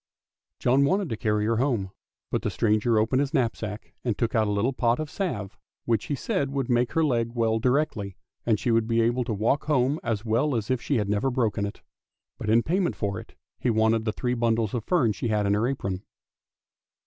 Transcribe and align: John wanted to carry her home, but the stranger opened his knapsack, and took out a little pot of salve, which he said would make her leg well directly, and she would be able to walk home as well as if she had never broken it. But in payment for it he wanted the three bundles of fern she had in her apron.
John 0.57 0.83
wanted 0.83 1.09
to 1.09 1.15
carry 1.15 1.45
her 1.45 1.57
home, 1.57 1.91
but 2.31 2.41
the 2.41 2.49
stranger 2.49 2.97
opened 2.97 3.19
his 3.19 3.35
knapsack, 3.35 3.93
and 4.03 4.17
took 4.17 4.33
out 4.33 4.47
a 4.47 4.51
little 4.51 4.73
pot 4.73 4.99
of 4.99 5.11
salve, 5.11 5.59
which 5.85 6.05
he 6.05 6.15
said 6.15 6.49
would 6.49 6.71
make 6.71 6.93
her 6.93 7.03
leg 7.03 7.33
well 7.35 7.59
directly, 7.59 8.17
and 8.43 8.59
she 8.59 8.71
would 8.71 8.87
be 8.87 8.99
able 8.99 9.23
to 9.25 9.31
walk 9.35 9.65
home 9.65 9.99
as 10.03 10.25
well 10.25 10.55
as 10.55 10.71
if 10.71 10.81
she 10.81 10.97
had 10.97 11.07
never 11.07 11.29
broken 11.29 11.67
it. 11.67 11.83
But 12.39 12.49
in 12.49 12.63
payment 12.63 12.95
for 12.95 13.19
it 13.19 13.35
he 13.59 13.69
wanted 13.69 14.05
the 14.05 14.11
three 14.11 14.33
bundles 14.33 14.73
of 14.73 14.85
fern 14.85 15.11
she 15.11 15.27
had 15.27 15.45
in 15.45 15.53
her 15.53 15.67
apron. 15.67 16.01